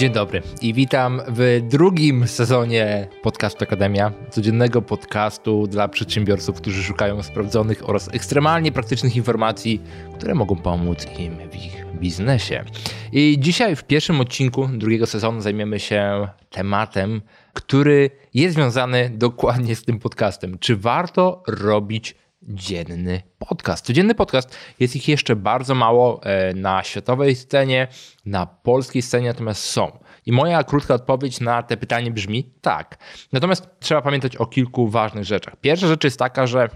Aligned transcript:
Dzień 0.00 0.12
dobry 0.12 0.42
i 0.62 0.74
witam 0.74 1.20
w 1.28 1.60
drugim 1.70 2.28
sezonie 2.28 3.08
podcastu 3.22 3.64
Akademia, 3.64 4.12
codziennego 4.30 4.82
podcastu 4.82 5.66
dla 5.66 5.88
przedsiębiorców, 5.88 6.56
którzy 6.56 6.82
szukają 6.82 7.22
sprawdzonych 7.22 7.88
oraz 7.88 8.14
ekstremalnie 8.14 8.72
praktycznych 8.72 9.16
informacji, 9.16 9.82
które 10.14 10.34
mogą 10.34 10.56
pomóc 10.56 11.06
im 11.18 11.36
w 11.50 11.56
ich 11.56 11.84
biznesie. 11.94 12.64
I 13.12 13.36
dzisiaj 13.40 13.76
w 13.76 13.84
pierwszym 13.84 14.20
odcinku 14.20 14.68
drugiego 14.68 15.06
sezonu 15.06 15.40
zajmiemy 15.40 15.80
się 15.80 16.28
tematem, 16.50 17.22
który 17.52 18.10
jest 18.34 18.54
związany 18.54 19.10
dokładnie 19.14 19.76
z 19.76 19.84
tym 19.84 19.98
podcastem. 19.98 20.58
Czy 20.58 20.76
warto 20.76 21.42
robić 21.46 22.14
dzienny 22.42 23.22
podcast. 23.38 23.86
Codzienny 23.86 24.14
podcast 24.14 24.56
jest 24.80 24.96
ich 24.96 25.08
jeszcze 25.08 25.36
bardzo 25.36 25.74
mało 25.74 26.20
e, 26.22 26.54
na 26.54 26.82
światowej 26.82 27.36
scenie, 27.36 27.88
na 28.24 28.46
polskiej 28.46 29.02
scenie 29.02 29.28
natomiast 29.28 29.64
są. 29.64 29.98
I 30.26 30.32
moja 30.32 30.64
krótka 30.64 30.94
odpowiedź 30.94 31.40
na 31.40 31.62
te 31.62 31.76
pytanie 31.76 32.10
brzmi 32.10 32.54
tak. 32.60 32.98
Natomiast 33.32 33.68
trzeba 33.80 34.02
pamiętać 34.02 34.36
o 34.36 34.46
kilku 34.46 34.88
ważnych 34.88 35.24
rzeczach. 35.24 35.56
Pierwsza 35.56 35.86
rzecz 35.86 36.04
jest 36.04 36.18
taka, 36.18 36.46
że 36.46 36.68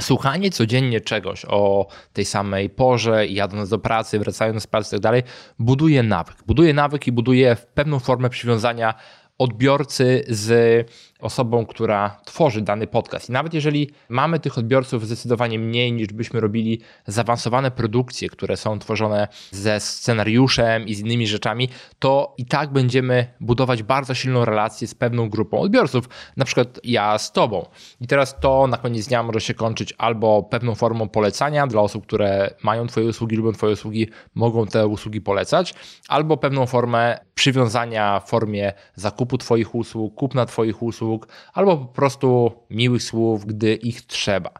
Słuchanie 0.00 0.50
codziennie 0.50 1.00
czegoś 1.00 1.44
o 1.48 1.86
tej 2.12 2.24
samej 2.24 2.70
porze, 2.70 3.26
jadąc 3.26 3.68
do 3.68 3.78
pracy, 3.78 4.18
wracając 4.18 4.62
z 4.62 4.66
pracy 4.66 4.96
i 4.96 4.98
tak 4.98 5.02
dalej, 5.02 5.22
buduje 5.58 6.02
nawyk. 6.02 6.36
Buduje 6.46 6.74
nawyk 6.74 7.06
i 7.06 7.12
buduje 7.12 7.56
pewną 7.74 7.98
formę 7.98 8.30
przywiązania 8.30 8.94
odbiorcy 9.38 10.24
z 10.28 10.86
osobą, 11.24 11.66
która 11.66 12.20
tworzy 12.24 12.62
dany 12.62 12.86
podcast. 12.86 13.28
I 13.28 13.32
nawet 13.32 13.54
jeżeli 13.54 13.90
mamy 14.08 14.40
tych 14.40 14.58
odbiorców 14.58 15.06
zdecydowanie 15.06 15.58
mniej 15.58 15.92
niż 15.92 16.08
byśmy 16.08 16.40
robili 16.40 16.80
zaawansowane 17.06 17.70
produkcje, 17.70 18.28
które 18.28 18.56
są 18.56 18.78
tworzone 18.78 19.28
ze 19.50 19.80
scenariuszem 19.80 20.86
i 20.86 20.94
z 20.94 21.00
innymi 21.00 21.26
rzeczami, 21.26 21.68
to 21.98 22.34
i 22.38 22.46
tak 22.46 22.72
będziemy 22.72 23.26
budować 23.40 23.82
bardzo 23.82 24.14
silną 24.14 24.44
relację 24.44 24.88
z 24.88 24.94
pewną 24.94 25.28
grupą 25.28 25.60
odbiorców, 25.60 26.08
na 26.36 26.44
przykład 26.44 26.80
ja 26.84 27.18
z 27.18 27.32
tobą. 27.32 27.66
I 28.00 28.06
teraz 28.06 28.40
to 28.40 28.66
na 28.66 28.76
koniec 28.76 29.06
dnia 29.06 29.22
może 29.22 29.40
się 29.40 29.54
kończyć 29.54 29.94
albo 29.98 30.42
pewną 30.42 30.74
formą 30.74 31.08
polecania 31.08 31.66
dla 31.66 31.80
osób, 31.80 32.06
które 32.06 32.54
mają 32.62 32.86
twoje 32.86 33.06
usługi, 33.06 33.36
lubią 33.36 33.52
twoje 33.52 33.72
usługi, 33.72 34.08
mogą 34.34 34.66
te 34.66 34.86
usługi 34.86 35.20
polecać, 35.20 35.74
albo 36.08 36.36
pewną 36.36 36.66
formę 36.66 37.18
przywiązania 37.34 38.20
w 38.20 38.28
formie 38.28 38.72
zakupu 38.94 39.38
twoich 39.38 39.74
usług, 39.74 40.14
kupna 40.14 40.46
twoich 40.46 40.82
usług, 40.82 41.13
usług, 41.14 41.28
albo 41.52 41.76
po 41.76 41.84
prostu 41.84 42.52
miłych 42.70 43.02
słów, 43.02 43.46
gdy 43.46 43.74
ich 43.74 44.02
trzeba. 44.02 44.50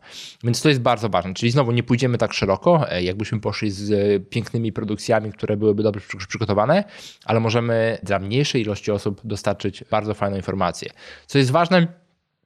Więc 0.44 0.62
to 0.62 0.69
jest 0.69 0.80
bardzo 0.80 1.08
ważne. 1.08 1.34
Czyli 1.34 1.52
znowu 1.52 1.72
nie 1.72 1.83
pójdziemy 1.83 2.19
tak 2.19 2.33
szeroko, 2.33 2.91
e, 2.91 3.02
jakbyśmy 3.02 3.41
poszli 3.41 3.70
z 3.70 3.92
e, 3.92 4.20
pięknymi 4.20 4.72
produkcjami, 4.72 5.32
które 5.32 5.56
byłyby 5.56 5.82
dobrze 5.82 6.00
przygotowane, 6.28 6.84
ale 7.25 7.41
możemy 7.41 7.98
dla 8.02 8.19
mniejszej 8.19 8.62
ilości 8.62 8.91
osób 8.91 9.20
dostarczyć 9.25 9.84
bardzo 9.91 10.14
fajną 10.14 10.36
informację. 10.36 10.91
Co 11.27 11.38
jest 11.38 11.50
ważne, 11.50 12.03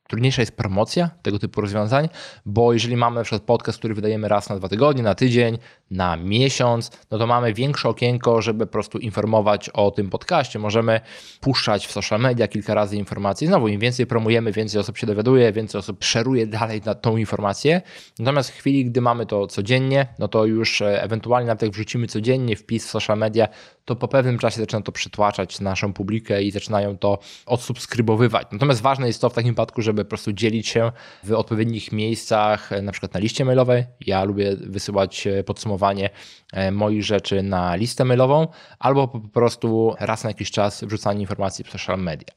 Trudniejsza 0.08 0.42
jest 0.42 0.56
promocja 0.56 1.10
tego 1.22 1.38
typu 1.38 1.60
rozwiązań, 1.60 2.08
bo 2.46 2.72
jeżeli 2.72 2.96
mamy 2.96 3.16
na 3.16 3.22
przykład 3.22 3.42
podcast, 3.42 3.78
który 3.78 3.94
wydajemy 3.94 4.28
raz 4.28 4.48
na 4.48 4.56
dwa 4.56 4.68
tygodnie, 4.68 5.02
na 5.02 5.14
tydzień, 5.14 5.58
na 5.90 6.16
miesiąc, 6.16 6.90
no 7.10 7.18
to 7.18 7.26
mamy 7.26 7.54
większe 7.54 7.88
okienko, 7.88 8.42
żeby 8.42 8.66
po 8.66 8.72
prostu 8.72 8.98
informować 8.98 9.68
o 9.68 9.90
tym 9.90 10.10
podcaście. 10.10 10.58
Możemy 10.58 11.00
puszczać 11.40 11.86
w 11.86 11.92
social 11.92 12.20
media 12.20 12.48
kilka 12.48 12.74
razy 12.74 12.96
informacje. 12.96 13.48
Znowu, 13.48 13.68
im 13.68 13.80
więcej 13.80 14.06
promujemy, 14.06 14.52
więcej 14.52 14.80
osób 14.80 14.98
się 14.98 15.06
dowiaduje, 15.06 15.52
więcej 15.52 15.78
osób 15.78 16.04
szeruje 16.04 16.46
dalej 16.46 16.82
na 16.84 16.94
tą 16.94 17.16
informację. 17.16 17.82
Natomiast 18.18 18.50
w 18.50 18.54
chwili, 18.54 18.84
gdy 18.84 19.00
mamy 19.00 19.26
to 19.26 19.46
codziennie, 19.46 20.06
no 20.18 20.28
to 20.28 20.44
już 20.44 20.80
e, 20.80 21.02
ewentualnie 21.02 21.46
nawet 21.46 21.62
jak 21.62 21.70
wrzucimy 21.70 22.06
codziennie 22.06 22.56
wpis 22.56 22.86
w 22.86 22.90
social 22.90 23.18
media, 23.18 23.48
to 23.84 23.96
po 23.96 24.08
pewnym 24.08 24.38
czasie 24.38 24.60
zaczyna 24.60 24.82
to 24.82 24.92
przytłaczać 24.92 25.60
naszą 25.60 25.92
publikę 25.92 26.42
i 26.42 26.50
zaczynają 26.50 26.98
to 26.98 27.18
odsubskrybowywać. 27.46 28.46
Natomiast 28.52 28.80
ważne 28.80 29.06
jest 29.06 29.20
to 29.20 29.30
w 29.30 29.34
takim 29.34 29.50
wypadku, 29.50 29.82
żeby 29.82 29.97
po 30.04 30.08
prostu 30.08 30.32
dzielić 30.32 30.68
się 30.68 30.92
w 31.24 31.32
odpowiednich 31.32 31.92
miejscach, 31.92 32.70
na 32.82 32.92
przykład 32.92 33.14
na 33.14 33.20
liście 33.20 33.44
mailowej. 33.44 33.84
Ja 34.00 34.24
lubię 34.24 34.56
wysyłać 34.56 35.26
e, 35.26 35.44
podsumowanie 35.44 36.10
e, 36.52 36.70
moich 36.70 37.04
rzeczy 37.04 37.42
na 37.42 37.74
listę 37.74 38.04
mailową, 38.04 38.48
albo 38.78 39.08
po 39.08 39.20
prostu 39.20 39.94
raz 40.00 40.24
na 40.24 40.30
jakiś 40.30 40.50
czas 40.50 40.84
wrzucanie 40.84 41.20
informacji 41.20 41.64
w 41.64 41.70
social 41.70 41.98
media. 41.98 42.28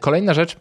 Kolejna 0.00 0.34
rzecz, 0.34 0.56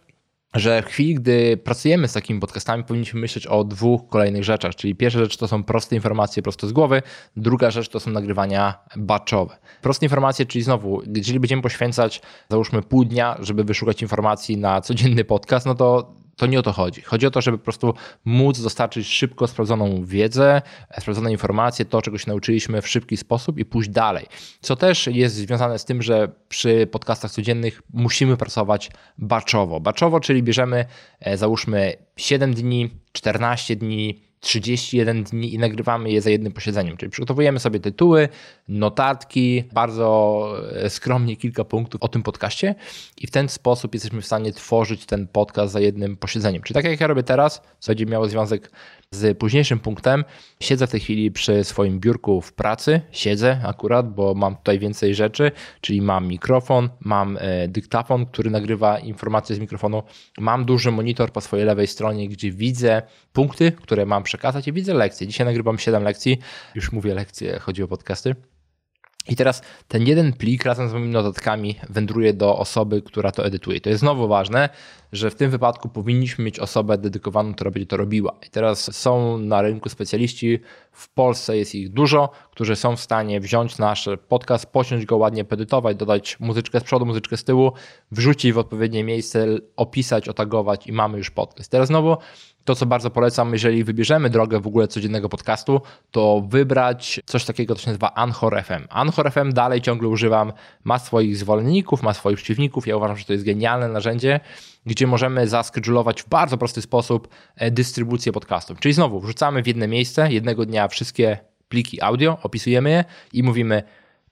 że 0.53 0.81
w 0.81 0.85
chwili, 0.85 1.15
gdy 1.15 1.57
pracujemy 1.57 2.07
z 2.07 2.13
takimi 2.13 2.39
podcastami, 2.39 2.83
powinniśmy 2.83 3.19
myśleć 3.19 3.47
o 3.47 3.63
dwóch 3.63 4.09
kolejnych 4.09 4.43
rzeczach. 4.43 4.75
Czyli 4.75 4.95
pierwsza 4.95 5.19
rzecz 5.19 5.37
to 5.37 5.47
są 5.47 5.63
proste 5.63 5.95
informacje 5.95 6.43
prosto 6.43 6.67
z 6.67 6.71
głowy, 6.71 7.01
druga 7.37 7.71
rzecz 7.71 7.89
to 7.89 7.99
są 7.99 8.11
nagrywania 8.11 8.79
batchowe. 8.95 9.57
Proste 9.81 10.05
informacje, 10.05 10.45
czyli 10.45 10.63
znowu, 10.63 11.01
jeżeli 11.15 11.39
będziemy 11.39 11.61
poświęcać, 11.61 12.21
załóżmy 12.49 12.81
pół 12.81 13.05
dnia, 13.05 13.37
żeby 13.39 13.63
wyszukać 13.63 14.01
informacji 14.01 14.57
na 14.57 14.81
codzienny 14.81 15.23
podcast, 15.25 15.65
no 15.65 15.75
to 15.75 16.13
to 16.35 16.45
nie 16.45 16.59
o 16.59 16.61
to 16.61 16.71
chodzi. 16.71 17.01
Chodzi 17.01 17.27
o 17.27 17.31
to, 17.31 17.41
żeby 17.41 17.57
po 17.57 17.63
prostu 17.63 17.93
móc 18.25 18.61
dostarczyć 18.61 19.07
szybko 19.07 19.47
sprawdzoną 19.47 20.05
wiedzę, 20.05 20.61
sprawdzone 20.99 21.31
informacje, 21.31 21.85
to 21.85 22.01
czego 22.01 22.17
się 22.17 22.25
nauczyliśmy 22.27 22.81
w 22.81 22.87
szybki 22.87 23.17
sposób 23.17 23.59
i 23.59 23.65
pójść 23.65 23.89
dalej. 23.89 24.25
Co 24.61 24.75
też 24.75 25.07
jest 25.07 25.35
związane 25.35 25.79
z 25.79 25.85
tym, 25.85 26.01
że 26.01 26.31
przy 26.49 26.87
podcastach 26.87 27.31
codziennych 27.31 27.81
musimy 27.93 28.37
pracować 28.37 28.91
batchowo. 29.17 29.79
Batchowo, 29.79 30.19
czyli 30.19 30.43
bierzemy 30.43 30.85
e, 31.19 31.37
załóżmy 31.37 31.93
7 32.17 32.53
dni, 32.53 32.89
14 33.11 33.75
dni, 33.75 34.23
31 34.43 35.23
dni 35.23 35.53
i 35.53 35.59
nagrywamy 35.59 36.11
je 36.11 36.21
za 36.21 36.29
jednym 36.29 36.53
posiedzeniem. 36.53 36.97
Czyli 36.97 37.09
przygotowujemy 37.09 37.59
sobie 37.59 37.79
tytuły, 37.79 38.29
notatki, 38.67 39.63
bardzo 39.73 40.47
e, 40.71 40.89
skromnie 40.89 41.35
kilka 41.35 41.63
punktów 41.63 42.01
o 42.01 42.07
tym 42.07 42.23
podcaście 42.23 42.75
i 43.17 43.27
w 43.27 43.31
ten 43.31 43.49
sposób 43.49 43.93
jesteśmy 43.93 44.21
w 44.21 44.25
stanie 44.25 44.53
tworzyć 44.53 45.05
ten 45.05 45.27
podcast 45.27 45.73
za 45.73 45.79
jednym 45.79 46.17
posiedzeniem. 46.17 46.61
Czyli 46.61 46.75
tak 46.75 46.85
jak 46.85 47.01
ja 47.01 47.07
robię 47.07 47.23
teraz, 47.23 47.61
co 47.79 47.91
będzie 47.91 48.05
miało 48.05 48.29
związek 48.29 48.71
z 49.11 49.37
późniejszym 49.37 49.79
punktem. 49.79 50.23
Siedzę 50.59 50.87
w 50.87 50.91
tej 50.91 50.99
chwili 50.99 51.31
przy 51.31 51.63
swoim 51.63 51.99
biurku 51.99 52.41
w 52.41 52.53
pracy. 52.53 53.01
Siedzę 53.11 53.61
akurat, 53.65 54.13
bo 54.13 54.33
mam 54.33 54.55
tutaj 54.55 54.79
więcej 54.79 55.15
rzeczy, 55.15 55.51
czyli 55.81 56.01
mam 56.01 56.27
mikrofon, 56.27 56.89
mam 56.99 57.37
e, 57.41 57.67
dyktafon, 57.67 58.25
który 58.25 58.49
nagrywa 58.51 58.99
informacje 58.99 59.55
z 59.55 59.59
mikrofonu. 59.59 60.03
Mam 60.39 60.65
duży 60.65 60.91
monitor 60.91 61.31
po 61.31 61.41
swojej 61.41 61.65
lewej 61.65 61.87
stronie, 61.87 62.29
gdzie 62.29 62.51
widzę 62.51 63.01
punkty, 63.33 63.71
które 63.71 64.05
mam 64.05 64.23
przekazać 64.33 64.67
i 64.67 64.73
widzę 64.73 64.93
lekcje. 64.93 65.27
Dzisiaj 65.27 65.45
nagrywam 65.45 65.79
7 65.79 66.03
lekcji. 66.03 66.39
Już 66.75 66.91
mówię 66.91 67.13
lekcje, 67.13 67.59
chodzi 67.59 67.83
o 67.83 67.87
podcasty. 67.87 68.35
I 69.29 69.35
teraz 69.35 69.61
ten 69.87 70.07
jeden 70.07 70.33
plik 70.33 70.65
razem 70.65 70.89
z 70.89 70.93
moimi 70.93 71.09
notatkami 71.09 71.79
wędruje 71.89 72.33
do 72.33 72.57
osoby, 72.57 73.01
która 73.01 73.31
to 73.31 73.45
edytuje. 73.45 73.81
To 73.81 73.89
jest 73.89 73.99
znowu 73.99 74.27
ważne, 74.27 74.69
że 75.11 75.29
w 75.29 75.35
tym 75.35 75.51
wypadku 75.51 75.89
powinniśmy 75.89 76.45
mieć 76.45 76.59
osobę 76.59 76.97
dedykowaną, 76.97 77.53
która 77.53 77.71
będzie 77.71 77.87
to 77.87 77.97
robiła. 77.97 78.33
I 78.47 78.49
teraz 78.49 78.95
są 78.95 79.37
na 79.37 79.61
rynku 79.61 79.89
specjaliści, 79.89 80.59
w 80.93 81.09
Polsce 81.09 81.57
jest 81.57 81.75
ich 81.75 81.89
dużo, 81.89 82.29
którzy 82.51 82.75
są 82.75 82.95
w 82.95 82.99
stanie 82.99 83.39
wziąć 83.39 83.77
nasz 83.77 84.09
podcast, 84.27 84.65
posiąść 84.65 85.05
go 85.05 85.17
ładnie, 85.17 85.45
pedytować, 85.45 85.97
dodać 85.97 86.39
muzyczkę 86.39 86.79
z 86.79 86.83
przodu, 86.83 87.05
muzyczkę 87.05 87.37
z 87.37 87.43
tyłu, 87.43 87.71
wrzucić 88.11 88.53
w 88.53 88.57
odpowiednie 88.57 89.03
miejsce, 89.03 89.47
opisać, 89.75 90.29
otagować 90.29 90.87
i 90.87 90.91
mamy 90.91 91.17
już 91.17 91.31
podcast. 91.31 91.71
Teraz 91.71 91.87
znowu 91.87 92.17
to, 92.65 92.75
co 92.75 92.85
bardzo 92.85 93.09
polecam, 93.09 93.53
jeżeli 93.53 93.83
wybierzemy 93.83 94.29
drogę 94.29 94.59
w 94.59 94.67
ogóle 94.67 94.87
codziennego 94.87 95.29
podcastu, 95.29 95.81
to 96.11 96.43
wybrać 96.47 97.21
coś 97.25 97.45
takiego, 97.45 97.75
co 97.75 97.81
się 97.81 97.87
nazywa 97.87 98.13
Anchor 98.13 98.63
FM. 98.63 98.87
Anchor 98.89 99.31
FM 99.31 99.53
dalej 99.53 99.81
ciągle 99.81 100.07
używam, 100.07 100.53
ma 100.83 100.99
swoich 100.99 101.37
zwolenników, 101.37 102.03
ma 102.03 102.13
swoich 102.13 102.37
przeciwników. 102.37 102.87
Ja 102.87 102.97
uważam, 102.97 103.17
że 103.17 103.25
to 103.25 103.33
jest 103.33 103.45
genialne 103.45 103.87
narzędzie, 103.87 104.39
gdzie 104.85 105.07
możemy 105.07 105.47
zaskedulować 105.47 106.23
w 106.23 106.29
bardzo 106.29 106.57
prosty 106.57 106.81
sposób 106.81 107.27
e, 107.55 107.71
dystrybucję 107.71 108.31
podcastów. 108.31 108.79
Czyli 108.79 108.93
znowu 108.93 109.19
wrzucamy 109.19 109.63
w 109.63 109.67
jedno 109.67 109.87
miejsce, 109.87 110.31
jednego 110.31 110.65
dnia 110.65 110.87
wszystkie 110.87 111.37
pliki 111.69 112.01
audio, 112.01 112.37
opisujemy 112.43 112.89
je 112.89 113.05
i 113.33 113.43
mówimy, 113.43 113.83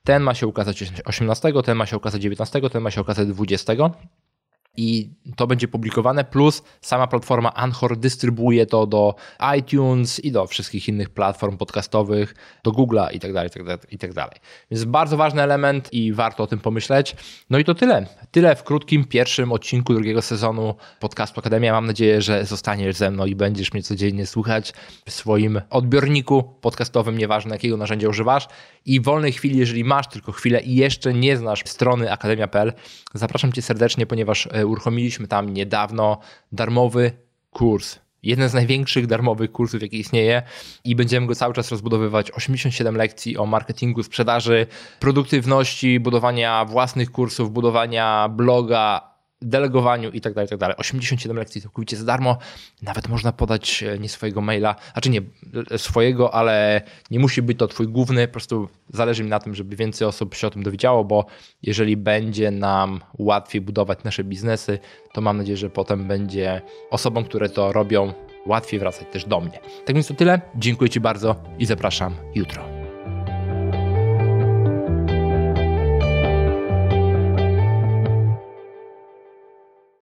ten 0.04 0.22
ma 0.22 0.34
się 0.34 0.46
ukazać 0.46 0.84
18, 1.04 1.52
ten 1.64 1.76
ma 1.76 1.86
się 1.86 1.96
ukazać 1.96 2.22
19, 2.22 2.70
ten 2.70 2.82
ma 2.82 2.90
się 2.90 3.00
ukazać 3.00 3.28
20 3.28 3.72
i 4.76 5.10
to 5.36 5.46
będzie 5.46 5.68
publikowane, 5.68 6.24
plus 6.24 6.62
sama 6.80 7.06
platforma 7.06 7.54
Anchor 7.54 7.96
dystrybuuje 7.96 8.66
to 8.66 8.86
do 8.86 9.14
iTunes 9.58 10.20
i 10.20 10.32
do 10.32 10.46
wszystkich 10.46 10.88
innych 10.88 11.10
platform 11.10 11.56
podcastowych, 11.56 12.34
do 12.64 12.70
Google'a 12.70 13.12
tak 13.22 13.32
dalej, 13.32 13.50
i 13.90 13.98
tak 13.98 14.12
dalej. 14.12 14.36
Więc 14.70 14.84
bardzo 14.84 15.16
ważny 15.16 15.42
element 15.42 15.92
i 15.92 16.12
warto 16.12 16.42
o 16.42 16.46
tym 16.46 16.58
pomyśleć. 16.58 17.16
No 17.50 17.58
i 17.58 17.64
to 17.64 17.74
tyle. 17.74 18.06
Tyle 18.30 18.56
w 18.56 18.62
krótkim 18.62 19.04
pierwszym 19.04 19.52
odcinku 19.52 19.94
drugiego 19.94 20.22
sezonu 20.22 20.74
podcastu 21.00 21.40
Akademia. 21.40 21.72
Mam 21.72 21.86
nadzieję, 21.86 22.22
że 22.22 22.44
zostaniesz 22.44 22.96
ze 22.96 23.10
mną 23.10 23.26
i 23.26 23.34
będziesz 23.34 23.72
mnie 23.72 23.82
codziennie 23.82 24.26
słuchać 24.26 24.72
w 25.06 25.10
swoim 25.10 25.60
odbiorniku 25.70 26.42
podcastowym, 26.60 27.18
nieważne 27.18 27.54
jakiego 27.54 27.76
narzędzia 27.76 28.08
używasz. 28.08 28.48
I 28.86 29.00
w 29.00 29.04
wolnej 29.04 29.32
chwili, 29.32 29.58
jeżeli 29.58 29.84
masz 29.84 30.08
tylko 30.08 30.32
chwilę 30.32 30.60
i 30.60 30.74
jeszcze 30.74 31.14
nie 31.14 31.36
znasz 31.36 31.62
strony 31.64 32.12
akademia.pl, 32.12 32.72
zapraszam 33.14 33.52
cię 33.52 33.62
serdecznie, 33.62 34.06
ponieważ 34.06 34.48
e, 34.52 34.61
uruchomiliśmy 34.66 35.28
tam 35.28 35.54
niedawno 35.54 36.18
darmowy 36.52 37.12
kurs 37.50 37.98
jeden 38.22 38.48
z 38.48 38.54
największych 38.54 39.06
darmowych 39.06 39.52
kursów, 39.52 39.82
jaki 39.82 40.00
istnieje 40.00 40.42
i 40.84 40.96
będziemy 40.96 41.26
go 41.26 41.34
cały 41.34 41.54
czas 41.54 41.70
rozbudowywać. 41.70 42.30
87 42.30 42.96
lekcji 42.96 43.36
o 43.36 43.46
marketingu, 43.46 44.02
sprzedaży, 44.02 44.66
produktywności, 45.00 46.00
budowania 46.00 46.64
własnych 46.64 47.10
kursów, 47.10 47.52
budowania 47.52 48.28
bloga, 48.28 49.11
delegowaniu 49.42 50.10
i 50.10 50.20
tak 50.20 50.34
dalej, 50.34 50.48
tak 50.48 50.58
dalej. 50.58 50.76
87 50.78 51.36
lekcji 51.36 51.60
całkowicie 51.60 51.96
za 51.96 52.04
darmo. 52.04 52.38
Nawet 52.82 53.08
można 53.08 53.32
podać 53.32 53.82
e, 53.82 53.98
nie 53.98 54.08
swojego 54.08 54.40
maila, 54.40 54.76
a 54.94 55.00
czy 55.00 55.10
nie 55.10 55.22
e, 55.70 55.78
swojego, 55.78 56.34
ale 56.34 56.82
nie 57.10 57.18
musi 57.18 57.42
być 57.42 57.58
to 57.58 57.68
twój 57.68 57.88
główny. 57.88 58.28
Po 58.28 58.32
prostu 58.32 58.68
zależy 58.88 59.24
mi 59.24 59.30
na 59.30 59.38
tym, 59.38 59.54
żeby 59.54 59.76
więcej 59.76 60.08
osób 60.08 60.34
się 60.34 60.46
o 60.46 60.50
tym 60.50 60.62
dowiedziało, 60.62 61.04
bo 61.04 61.26
jeżeli 61.62 61.96
będzie 61.96 62.50
nam 62.50 63.00
łatwiej 63.18 63.60
budować 63.60 64.04
nasze 64.04 64.24
biznesy, 64.24 64.78
to 65.12 65.20
mam 65.20 65.36
nadzieję, 65.36 65.56
że 65.56 65.70
potem 65.70 66.08
będzie 66.08 66.62
osobom, 66.90 67.24
które 67.24 67.48
to 67.48 67.72
robią, 67.72 68.12
łatwiej 68.46 68.80
wracać 68.80 69.06
też 69.12 69.24
do 69.24 69.40
mnie. 69.40 69.58
Tak 69.84 69.94
więc 69.94 70.06
to 70.06 70.14
tyle. 70.14 70.40
Dziękuję 70.54 70.90
Ci 70.90 71.00
bardzo 71.00 71.36
i 71.58 71.66
zapraszam 71.66 72.14
jutro. 72.34 72.71